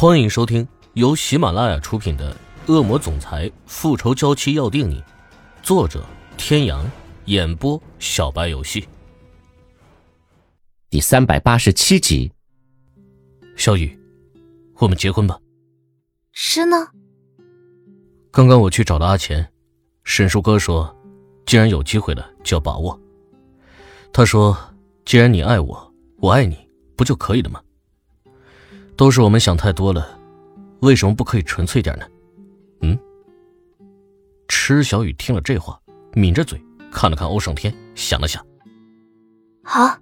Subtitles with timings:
[0.00, 2.34] 欢迎收听由喜马拉雅出品的
[2.72, 4.98] 《恶魔总裁复仇娇妻要定你》，
[5.62, 6.02] 作者：
[6.38, 6.90] 天阳，
[7.26, 8.88] 演播：小白游戏。
[10.88, 12.32] 第三百八十七集，
[13.58, 13.94] 小雨，
[14.78, 15.38] 我们结婚吧。
[16.32, 16.78] 是呢？
[18.30, 19.46] 刚刚我去找了阿钱，
[20.04, 20.96] 沈叔哥说，
[21.44, 22.98] 既然有机会了，就要把握。
[24.14, 24.56] 他说，
[25.04, 26.56] 既然你爱我，我爱你，
[26.96, 27.60] 不就可以了吗？
[29.00, 30.06] 都是我们想太多了，
[30.82, 32.04] 为什么不可以纯粹点呢？
[32.82, 32.98] 嗯。
[34.46, 35.80] 池小雨听了这话，
[36.12, 38.44] 抿着嘴看了看欧胜天，想了想，
[39.64, 39.96] 好，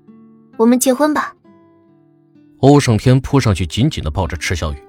[0.57, 1.33] 我们结婚吧。
[2.59, 4.83] 欧胜天扑上去，紧紧的抱着池小雨，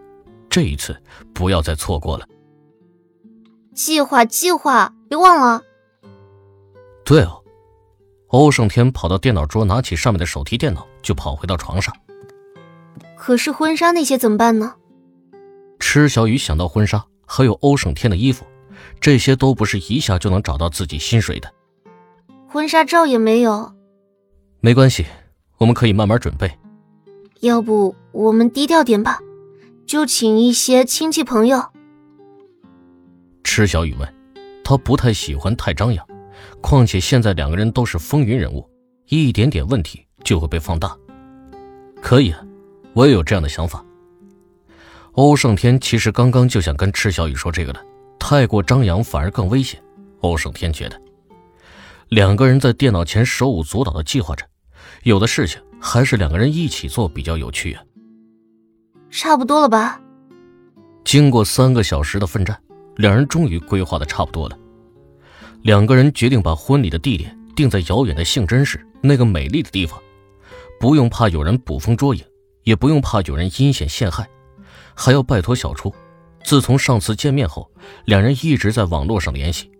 [0.49, 0.99] 这一次
[1.31, 2.27] 不要再错过了。
[3.75, 5.61] 计划，计划，别忘了。
[7.05, 7.43] 对哦，
[8.29, 11.95] 欧胜天跑到电脑桌，拿起上面的手提电脑，就跑回到床上。
[13.29, 14.73] 可是婚纱那些怎么办呢？
[15.79, 18.43] 池小雨想到婚纱，还有欧胜天的衣服，
[18.99, 21.47] 这些都不是一下就能找到自己心水的。
[22.47, 23.71] 婚纱照也没有。
[24.61, 25.05] 没关系，
[25.59, 26.51] 我们可以慢慢准备。
[27.41, 29.19] 要不我们低调点吧，
[29.85, 31.63] 就请一些亲戚朋友。
[33.43, 34.11] 池小雨问，
[34.63, 36.03] 他不太喜欢太张扬，
[36.61, 38.67] 况且现在两个人都是风云人物，
[39.05, 40.97] 一点点问题就会被放大。
[42.01, 42.43] 可以啊。
[42.99, 43.81] 我也有这样的想法。
[45.13, 47.79] 欧胜天其实刚刚就想跟赤小雨说这个的，
[48.19, 49.81] 太过张扬反而更危险。
[50.19, 51.01] 欧胜天觉得，
[52.09, 54.45] 两个人在电脑前手舞足蹈的计划着，
[55.03, 57.81] 有的事情还是两个人一起做比较有趣啊。
[59.09, 60.01] 差不多了吧？
[61.05, 62.61] 经过三个小时的奋战，
[62.97, 64.57] 两人终于规划的差不多了。
[65.61, 69.97] 两个人决定把婚礼的地点定在遥远的杏真市那个美丽的地方，
[70.81, 72.21] 不用怕有人捕风捉影。
[72.69, 74.29] 也不用怕有人阴险陷害，
[74.93, 75.91] 还要拜托小初。
[76.43, 77.67] 自从上次见面后，
[78.05, 79.71] 两人一直在网络上联系。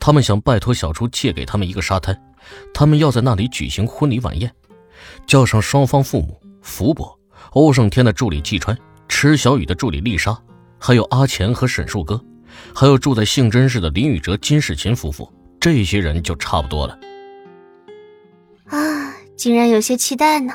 [0.00, 2.18] 他们想拜托小初借给他们一个沙滩，
[2.72, 4.50] 他们要在那里举行婚礼晚宴，
[5.26, 7.14] 叫上双方父母、福伯、
[7.50, 8.74] 欧胜天的助理季川、
[9.08, 10.34] 池小雨的助理丽莎，
[10.78, 12.18] 还有阿钱和沈树哥，
[12.74, 15.30] 还有住在杏真市的林宇哲、金世琴夫妇。
[15.60, 16.98] 这些人就差不多了。
[18.68, 20.54] 啊，竟然有些期待呢。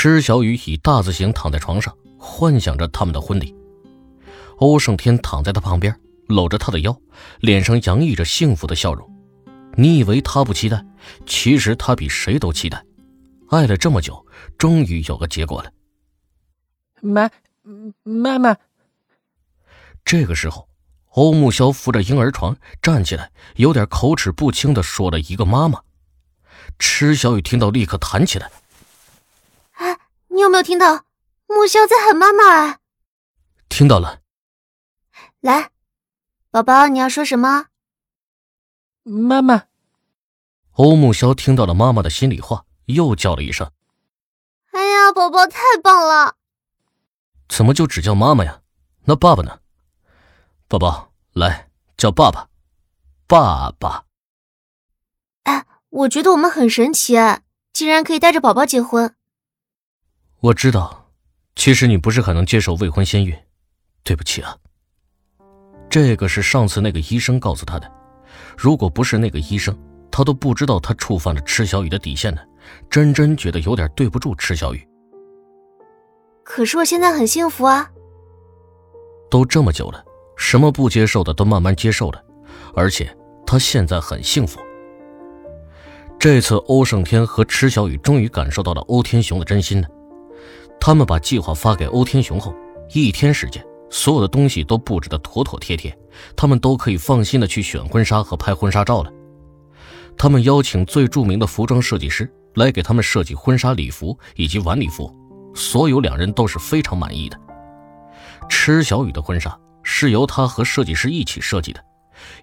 [0.00, 3.52] 池小雨以大字形躺在床上，幻想着他们的婚礼。
[4.58, 5.92] 欧胜天躺在他旁边，
[6.28, 6.96] 搂着他的腰，
[7.40, 9.10] 脸上洋溢着幸福的笑容。
[9.74, 10.86] 你以为他不期待，
[11.26, 12.80] 其实他比谁都期待。
[13.48, 14.24] 爱了这么久，
[14.56, 15.72] 终于有个结果了。
[17.00, 17.28] 妈，
[18.04, 18.56] 妈妈。
[20.04, 20.68] 这个时候，
[21.14, 25.80] 欧木萧扶着婴儿床站起来，有点口齿不清的说了一个“妈妈”。
[26.78, 28.48] 池小雨听到，立刻弹起来。
[30.38, 31.04] 你有没有听到
[31.48, 32.78] 木萧在喊妈妈啊？
[33.68, 34.20] 听到了。
[35.40, 35.72] 来，
[36.52, 37.66] 宝宝，你要说什么？
[39.02, 39.64] 妈妈。
[40.74, 43.68] 欧木萧听到了妈妈的心里话，又叫了一声。
[44.70, 46.36] 哎呀，宝宝太棒了！
[47.48, 48.62] 怎么就只叫妈妈呀？
[49.06, 49.58] 那爸爸呢？
[50.68, 52.48] 宝宝，来叫爸爸，
[53.26, 54.04] 爸爸。
[55.42, 57.16] 哎，我觉得我们很神奇，
[57.72, 59.16] 竟然可以带着宝宝结婚。
[60.40, 61.10] 我知道，
[61.56, 63.36] 其实你不是很能接受未婚先孕，
[64.04, 64.56] 对不起啊。
[65.90, 67.90] 这个是上次那个医生告诉他的，
[68.56, 69.76] 如果不是那个医生，
[70.12, 72.40] 他都不知道他触犯了池小雨的底线呢。
[72.88, 74.86] 真真觉得有点对不住池小雨。
[76.44, 77.90] 可是我现在很幸福啊。
[79.28, 80.04] 都这么久了，
[80.36, 82.22] 什么不接受的都慢慢接受了，
[82.76, 83.12] 而且
[83.44, 84.60] 他现在很幸福。
[86.16, 89.88] 这次欧胜天和池小雨终于感受到了欧天雄的真心呢。
[90.80, 92.54] 他们把计划发给欧天雄后，
[92.92, 95.96] 一天时间，所有的东西都布置的妥妥帖帖，
[96.36, 99.10] 他们都可以放心的去选婚纱和拍婚纱照了。
[100.16, 105.14] 他们邀请最著名的服装设计师来给他们设计婚纱礼服以及晚礼服，
[105.54, 107.38] 所有两人都是非常满意的。
[108.48, 111.84] 池小雨的婚纱是由他和设计师一起设计的，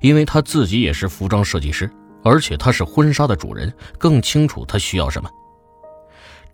[0.02, 1.92] 因为他自己也是服装设计师，
[2.24, 5.30] 而且他是婚纱的主人，更清楚他需要什么。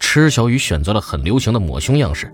[0.02, 2.34] 池小雨选择了很流行的抹胸样式，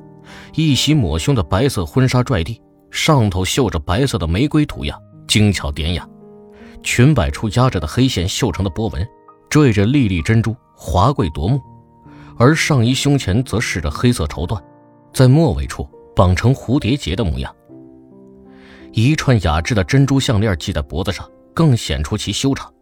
[0.55, 2.59] 一袭抹胸的白色婚纱拽地，
[2.89, 6.07] 上头绣着白色的玫瑰图样，精巧典雅。
[6.81, 9.07] 裙摆处压着的黑线绣成的波纹，
[9.49, 11.61] 缀着粒粒珍珠，华贵夺目。
[12.37, 14.59] 而上衣胸前则饰着黑色绸缎，
[15.13, 17.53] 在末尾处绑成蝴蝶结的模样。
[18.93, 22.73] 一串雅致的珍珠项链系在脖子上，更显出其修长。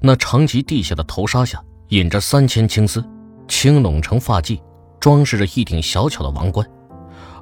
[0.00, 3.04] 那长及地下的头纱下，隐着三千青丝。
[3.50, 4.58] 轻拢成发髻，
[5.00, 6.64] 装饰着一顶小巧的王冠，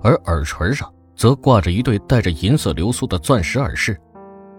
[0.03, 4.01] 而耳垂上则挂着一对带着银色流苏的钻石耳饰，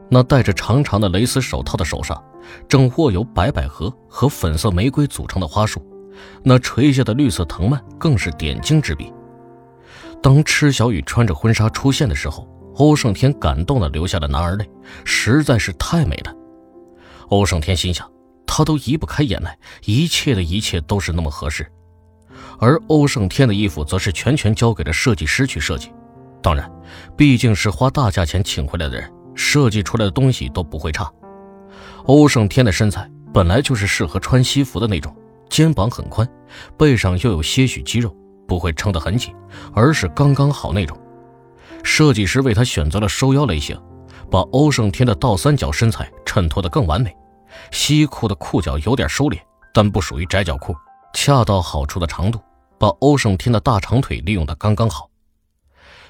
[0.09, 2.23] 那戴着长长的蕾丝手套的手上，
[2.67, 5.83] 正握有白百合和粉色玫瑰组成的花束，
[6.43, 9.11] 那垂下的绿色藤蔓更是点睛之笔。
[10.21, 14.69] 当池小雨穿着婚纱出现的时候，欧胜天感动的流下了男儿泪，
[15.03, 16.33] 实在是太美了。
[17.29, 18.09] 欧胜天心想，
[18.59, 21.65] 他都移不开眼来，一切的一切都是那么合适。
[22.59, 25.93] 而欧胜天的衣服则是全权交给了设计师去设计。
[26.43, 26.69] 当然，
[27.15, 31.09] 毕竟是花大价钱请回来的人，设计出来的东西都不会差。
[32.03, 35.15] 欧胜天的身材本来就是适合穿西服的那种，
[35.49, 36.27] 肩膀很宽，
[36.77, 38.13] 背上又有些许肌肉，
[38.45, 39.33] 不会撑得很紧，
[39.73, 40.99] 而是刚刚好那种。
[41.81, 43.81] 设计师为他选择了收腰类型，
[44.29, 47.15] 把欧胜天的倒三角身材衬托得更完美。
[47.71, 49.39] 西裤的裤脚有点收敛，
[49.73, 50.75] 但不属于窄脚裤，
[51.13, 52.39] 恰到好处的长度，
[52.77, 55.09] 把欧胜天的大长腿利用得刚刚好。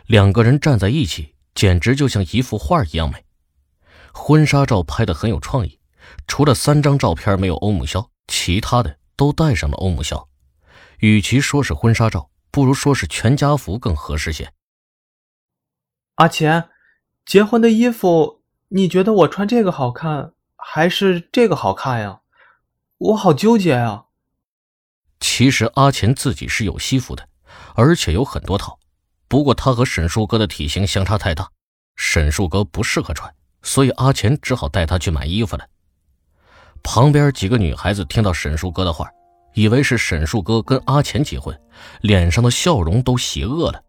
[0.06, 3.26] 两个人站在一起，简直就像一幅画一样美。
[4.14, 5.80] 婚纱照拍得很有创意，
[6.28, 10.28] 除了三张照片没有欧姆肖，其他的都带上了欧姆肖。
[11.00, 14.52] 与其说是婚纱照，不如说是全家福更合适些。
[16.16, 16.70] 阿钱，
[17.26, 22.20] 结婚的衣服，你觉得我穿这个好看，还是这个好看呀？
[22.98, 24.06] 我好纠结呀。
[25.20, 27.28] 其实阿钱自己是有西服的，
[27.76, 28.78] 而且有很多套。
[29.28, 31.50] 不过他和沈树哥的体型相差太大，
[31.96, 35.66] 沈树哥不适合穿，所以阿钱只好带他去买衣服了。
[36.84, 39.10] 旁边几个女孩子听到沈树哥的话，
[39.54, 41.60] 以为是沈树哥跟阿钱结婚，
[42.02, 43.82] 脸上的笑容都邪恶了。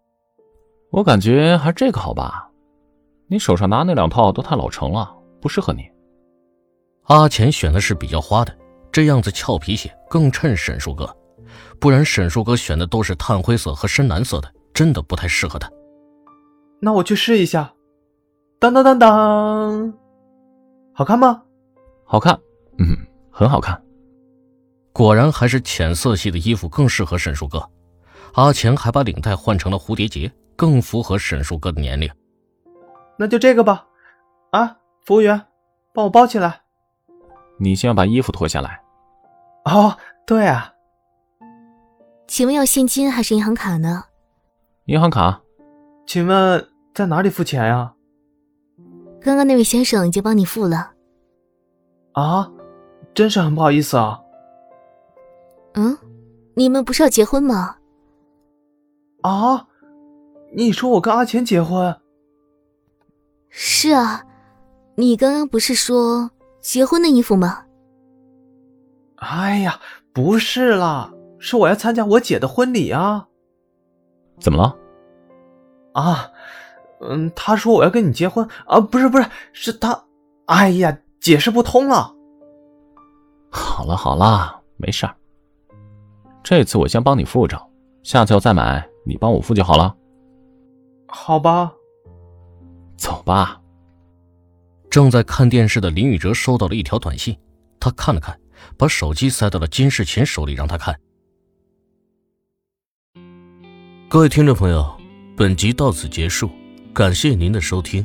[0.90, 2.50] 我感觉还是这个好吧，
[3.28, 5.90] 你手上拿那两套都太老成了，不适合你。
[7.05, 8.56] 阿钱选的是比较花的，
[8.93, 11.14] 这样子俏皮些，更衬沈树哥，
[11.79, 14.52] 不然沈树哥选的都是炭灰色和深蓝色的。
[14.73, 15.69] 真的不太适合他，
[16.81, 17.75] 那我去试一下。
[18.61, 19.93] 当当当当，
[20.94, 21.43] 好看吗？
[22.05, 22.38] 好看，
[22.79, 22.97] 嗯，
[23.31, 23.82] 很好看。
[24.93, 27.62] 果然还是浅色系的衣服更适合沈树哥。
[28.35, 32.08] 阿钱还把领带换成了蝴蝶结，更符合沈树哥的年龄。
[33.19, 33.85] 那就这个吧。
[34.52, 35.47] 啊，服务员，
[35.93, 36.60] 帮我包起来。
[37.61, 38.81] 你先要把衣服脱下来。
[39.67, 39.95] 哦，
[40.27, 40.73] 对啊。
[42.27, 44.05] 请问要现金还是银行卡呢？
[44.87, 45.43] 银行卡，
[46.07, 47.95] 请问在哪里付钱呀？
[49.21, 50.93] 刚刚那位先生已经帮你付了。
[52.12, 52.51] 啊，
[53.15, 54.19] 真是很不好意思啊。
[55.75, 55.99] 嗯，
[56.55, 57.77] 你们不是要结婚吗？
[59.21, 59.67] 啊，
[60.55, 61.95] 你说我跟阿钱结婚？
[63.51, 64.25] 是啊，
[64.95, 66.31] 你刚刚不是说
[66.61, 67.65] 结婚的衣服吗？
[69.17, 69.81] 哎呀，
[70.12, 73.27] 不是啦，是我要参加我姐的婚礼啊。
[74.39, 74.77] 怎么了？
[75.93, 76.31] 啊，
[77.01, 80.05] 嗯，他说我要跟你结婚啊，不是不是，是他，
[80.47, 82.15] 哎呀，解释不通了。
[83.51, 85.15] 好了好了，没事儿。
[86.43, 87.61] 这次我先帮你付着，
[88.03, 89.95] 下次要再买，你帮我付就好了。
[91.09, 91.73] 好吧，
[92.97, 93.60] 走吧。
[94.90, 97.38] 正在看电视的林宇哲收到了一条短信，
[97.78, 98.37] 他看了看，
[98.76, 100.98] 把手机塞到了金世琴手里，让他看。
[104.08, 104.98] 各位听众朋友。
[105.37, 106.50] 本集到此结束，
[106.92, 108.04] 感谢您的收听。